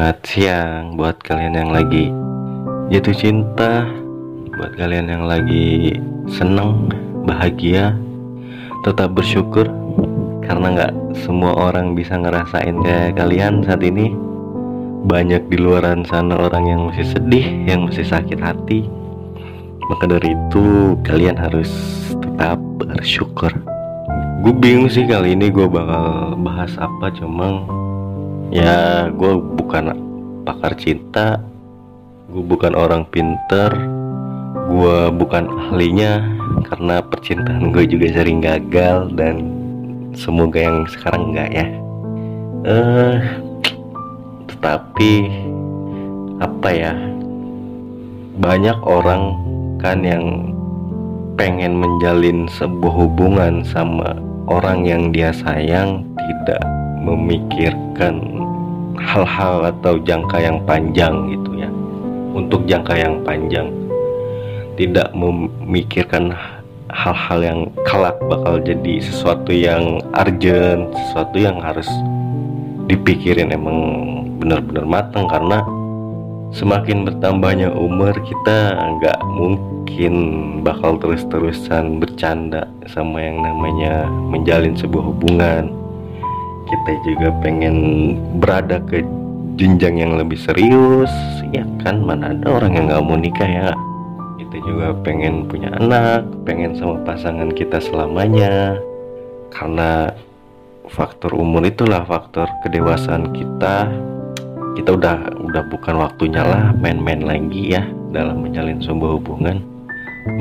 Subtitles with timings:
[0.00, 2.08] Selamat siang buat kalian yang lagi
[2.88, 3.84] jatuh cinta,
[4.56, 5.92] buat kalian yang lagi
[6.24, 6.88] seneng,
[7.28, 7.92] bahagia,
[8.80, 9.68] tetap bersyukur
[10.40, 14.16] karena nggak semua orang bisa ngerasain kayak kalian saat ini.
[15.04, 18.88] Banyak di luaran sana orang yang masih sedih, yang masih sakit hati.
[19.84, 21.68] Maka dari itu kalian harus
[22.08, 23.52] tetap bersyukur.
[24.40, 27.68] Gue bingung sih kali ini gue bakal bahas apa, cuma
[28.50, 29.94] ya gue bukan
[30.42, 31.38] pakar cinta.
[32.30, 33.70] Gue bukan orang pinter.
[34.70, 36.22] Gue bukan ahlinya
[36.66, 39.50] karena percintaan gue juga sering gagal dan
[40.14, 41.66] semoga yang sekarang enggak ya.
[42.66, 43.16] Eh uh,
[44.50, 45.12] tetapi
[46.42, 46.94] apa ya?
[48.40, 49.36] Banyak orang
[49.78, 50.54] kan yang
[51.38, 56.79] pengen menjalin sebuah hubungan sama orang yang dia sayang tidak
[57.10, 58.22] memikirkan
[59.00, 61.70] hal-hal atau jangka yang panjang gitu ya.
[62.30, 63.68] Untuk jangka yang panjang.
[64.78, 66.30] Tidak memikirkan
[66.94, 71.86] hal-hal yang kelak bakal jadi sesuatu yang urgent sesuatu yang harus
[72.90, 73.78] dipikirin emang
[74.42, 75.62] benar-benar matang karena
[76.50, 80.14] semakin bertambahnya umur kita nggak mungkin
[80.66, 85.70] bakal terus-terusan bercanda sama yang namanya menjalin sebuah hubungan
[86.70, 87.76] kita juga pengen
[88.38, 89.02] berada ke
[89.58, 91.10] jenjang yang lebih serius
[91.50, 92.00] ya kan?
[92.06, 93.70] Mana ada orang yang nggak mau nikah ya
[94.50, 98.74] kita juga pengen punya anak pengen sama pasangan kita selamanya.
[99.54, 100.10] Karena
[100.90, 103.86] faktor umur itulah faktor kedewasaan kita.
[104.74, 109.62] Kita udah udah bukan waktunya lah main-main lagi ya dalam menjalin sebuah hubungan.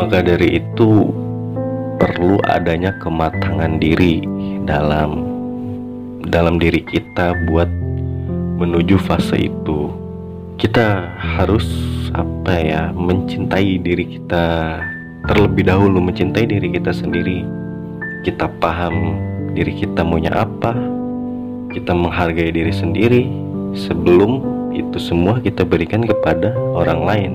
[0.00, 1.12] Maka dari itu
[2.00, 4.24] perlu adanya kematangan diri
[4.64, 5.37] dalam
[6.26, 7.70] dalam diri kita buat
[8.58, 9.94] menuju fase itu.
[10.58, 11.64] Kita harus
[12.18, 14.78] apa ya mencintai diri kita
[15.30, 17.46] terlebih dahulu mencintai diri kita sendiri.
[18.26, 19.14] Kita paham
[19.54, 20.74] diri kita maunya apa
[21.70, 23.22] kita menghargai diri sendiri
[23.78, 24.42] sebelum
[24.74, 27.32] itu semua kita berikan kepada orang lain.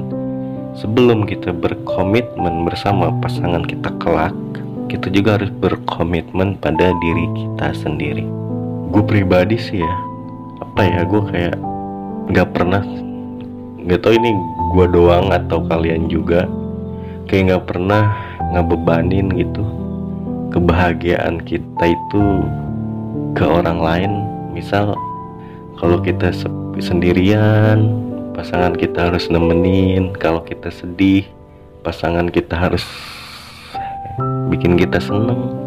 [0.73, 4.35] Sebelum kita berkomitmen bersama pasangan kita kelak
[4.89, 8.42] kita juga harus berkomitmen pada diri kita sendiri
[8.93, 9.95] gue pribadi sih ya
[10.61, 11.57] apa ya gue kayak
[12.29, 12.85] nggak pernah
[13.83, 14.31] nggak tau ini
[14.77, 16.47] gue doang atau kalian juga
[17.27, 18.03] kayak nggak pernah
[18.53, 19.63] ngebebanin gitu.
[20.53, 22.23] Kebahagiaan kita itu
[23.33, 24.11] ke orang lain.
[24.53, 24.93] Misal
[25.81, 26.29] kalau kita
[26.77, 27.89] sendirian
[28.37, 30.13] pasangan kita harus nemenin.
[30.21, 31.25] Kalau kita sedih
[31.81, 32.85] pasangan kita harus
[34.53, 35.62] bikin kita seneng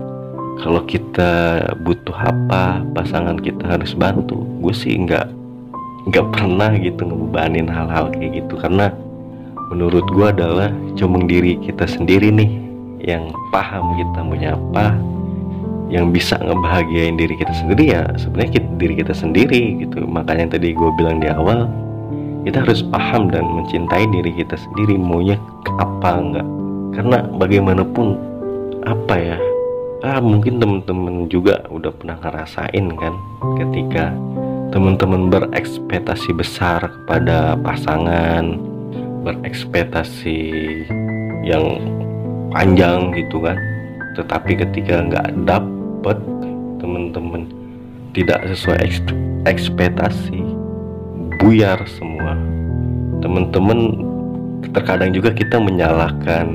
[0.60, 4.40] kalau kita butuh apa pasangan kita harus bantu.
[4.64, 5.28] Gue sih nggak
[6.08, 8.54] nggak pernah gitu ngebebanin hal-hal kayak gitu.
[8.56, 8.88] Karena
[9.68, 12.50] menurut gue adalah cuma diri kita sendiri nih
[13.04, 14.96] yang paham kita punya apa
[15.86, 17.84] yang bisa ngebahagiain diri kita sendiri.
[17.92, 20.08] Ya sebenarnya kita, diri kita sendiri gitu.
[20.08, 21.68] Makanya yang tadi gue bilang di awal
[22.46, 25.34] kita harus paham dan mencintai diri kita sendiri maunya
[25.82, 26.46] apa enggak
[26.94, 28.14] karena bagaimanapun
[28.86, 29.36] apa ya
[30.06, 33.14] ah mungkin temen-temen juga udah pernah ngerasain kan
[33.58, 34.14] ketika
[34.70, 38.54] teman-teman berekspektasi besar kepada pasangan
[39.26, 40.38] berekspektasi
[41.42, 41.82] yang
[42.54, 43.58] panjang gitu kan.
[44.14, 46.18] Tetapi ketika nggak dapet
[46.78, 47.50] teman-teman
[48.14, 48.78] tidak sesuai
[49.50, 50.38] ekspektasi
[51.42, 52.38] buyar semua.
[53.18, 54.06] Teman-teman
[54.70, 56.46] terkadang juga kita menyalahkan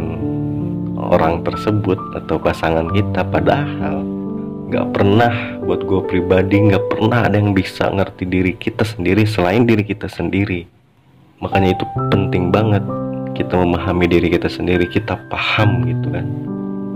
[1.12, 3.28] orang tersebut atau pasangan kita.
[3.28, 4.02] Padahal
[4.72, 9.68] nggak pernah buat gue pribadi nggak pernah ada yang bisa ngerti diri kita sendiri selain
[9.68, 10.64] diri kita sendiri.
[11.44, 12.82] Makanya itu penting banget
[13.36, 16.26] kita memahami diri kita sendiri kita paham gitu kan.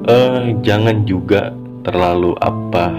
[0.08, 1.52] Eh jangan juga
[1.84, 2.90] terlalu apa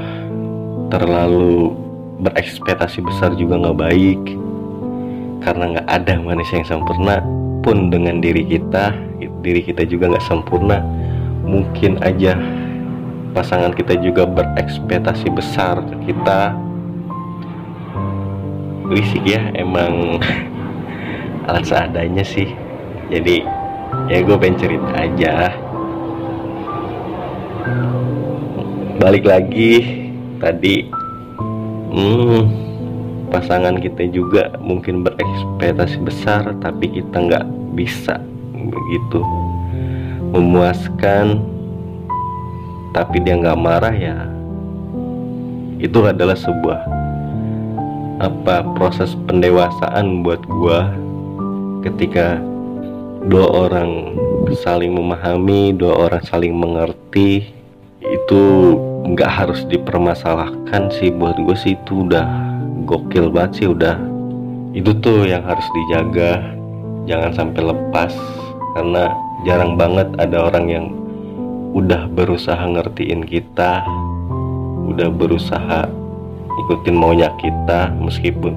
[0.93, 1.72] terlalu
[2.21, 4.22] berekspektasi besar juga nggak baik.
[5.41, 7.22] Karena nggak ada manusia yang sempurna
[7.65, 8.92] pun dengan diri kita
[9.47, 10.83] diri kita juga nggak sempurna
[11.47, 12.34] mungkin aja
[13.31, 16.53] pasangan kita juga berekspektasi besar ke kita.
[18.87, 20.19] Berisik ya emang
[21.47, 22.51] alat seadanya sih.
[23.09, 23.47] Jadi
[24.10, 25.34] ya gue pengen cerita aja.
[28.98, 30.03] Balik lagi
[30.43, 30.89] tadi
[31.93, 32.43] hmm,
[33.31, 37.47] pasangan kita juga mungkin berekspektasi besar tapi kita nggak
[37.77, 38.16] bisa
[38.57, 39.21] begitu
[40.33, 41.43] memuaskan
[42.97, 44.17] tapi dia nggak marah ya.
[45.77, 46.81] Itu adalah sebuah
[48.17, 50.89] apa proses pendewasaan buat gua
[51.84, 52.41] ketika
[53.28, 54.17] dua orang
[54.65, 57.53] saling memahami dua orang saling mengerti
[58.01, 58.43] itu
[59.05, 61.13] nggak harus dipermasalahkan sih.
[61.13, 62.25] Buat gue sih itu udah
[62.89, 63.99] gokil banget sih udah.
[64.72, 66.57] Itu tuh yang harus dijaga
[67.05, 68.13] jangan sampai lepas
[68.77, 69.17] karena
[69.49, 70.87] jarang banget ada orang yang
[71.73, 73.81] udah berusaha ngertiin kita
[74.93, 75.89] udah berusaha
[76.69, 78.53] ikutin maunya kita meskipun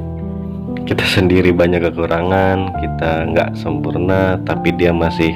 [0.84, 5.32] kita sendiri banyak kekurangan kita nggak sempurna tapi dia masih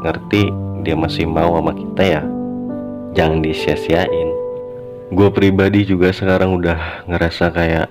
[0.00, 2.22] ngerti dia masih mau sama kita ya.
[3.16, 4.28] Jangan disia-siain.
[5.16, 7.88] Gue pribadi juga sekarang udah ngerasa kayak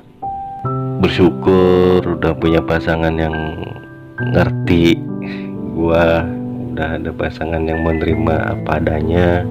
[1.01, 3.33] bersyukur udah punya pasangan yang
[4.31, 5.01] ngerti
[5.73, 6.05] gue
[6.73, 9.41] udah ada pasangan yang menerima apa adanya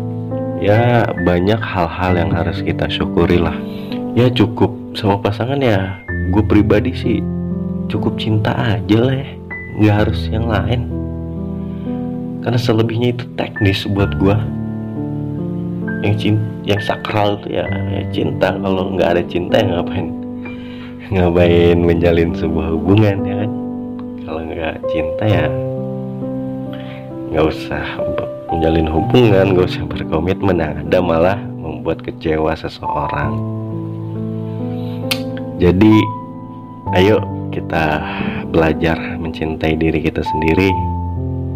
[0.62, 3.54] ya banyak hal-hal yang harus kita syukuri lah.
[4.14, 5.98] Ya cukup sama pasangan ya
[6.30, 7.18] gue pribadi sih
[7.90, 9.30] cukup cinta aja lah ya
[9.82, 10.86] nggak harus yang lain.
[12.42, 14.36] Karena selebihnya itu teknis buat gue
[16.02, 18.50] yang cinta, yang sakral itu ya, ya cinta.
[18.58, 20.06] Kalau nggak ada cinta ya ngapain?
[21.14, 23.50] Ngapain menjalin sebuah hubungan ya kan?
[24.26, 25.46] Kalau nggak cinta ya
[27.32, 27.84] nggak usah
[28.52, 30.60] menjalin hubungan gak usah berkomitmen.
[30.60, 33.32] Yang ada malah membuat kecewa seseorang.
[35.56, 35.96] Jadi
[36.92, 38.04] ayo kita
[38.52, 40.68] belajar mencintai diri kita sendiri.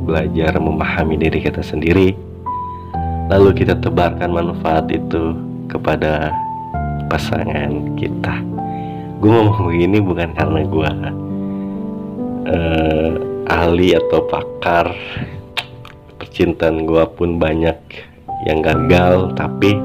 [0.09, 2.17] Belajar memahami diri kita sendiri.
[3.29, 5.37] Lalu kita tebarkan manfaat itu
[5.69, 6.33] kepada
[7.13, 8.41] pasangan kita.
[9.19, 10.91] Gue ngomong begini bukan karena gue
[12.47, 13.11] uh,
[13.51, 14.95] ahli atau pakar
[16.17, 17.77] percintaan gue pun banyak
[18.45, 19.77] yang gagal tapi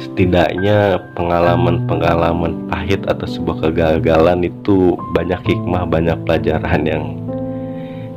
[0.00, 7.04] setidaknya pengalaman-pengalaman pahit atau sebuah kegagalan itu banyak hikmah banyak pelajaran yang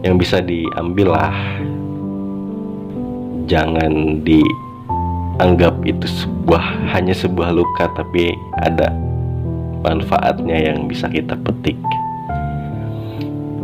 [0.03, 1.35] yang bisa diambil lah.
[3.47, 8.31] Jangan dianggap itu sebuah hanya sebuah luka tapi
[8.63, 8.91] ada
[9.83, 11.75] manfaatnya yang bisa kita petik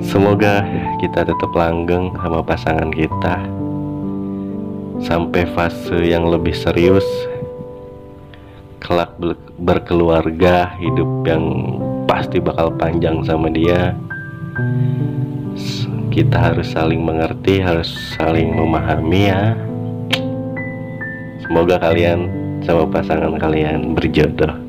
[0.10, 0.66] Semoga
[0.98, 3.46] kita tetap langgeng sama pasangan kita.
[5.06, 7.06] Sampai fase yang lebih serius
[8.82, 9.14] kelak
[9.62, 11.46] berkeluarga hidup yang
[12.10, 13.94] pasti bakal panjang sama dia.
[16.10, 19.54] Kita harus saling mengerti harus saling memahami ya.
[21.46, 22.26] Semoga kalian
[22.66, 24.69] sama pasangan kalian berjodoh